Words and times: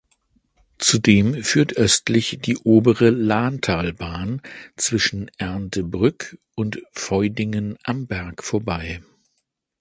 Zudem 0.79 1.43
führt 1.43 1.77
östlich 1.77 2.39
die 2.41 2.57
Obere 2.57 3.11
Lahntalbahn 3.11 4.41
zwischen 4.75 5.29
Erndtebrück 5.37 6.39
und 6.55 6.81
Feudingen 6.91 7.77
am 7.83 8.07
Berg 8.07 8.43
vorbei. 8.43 9.03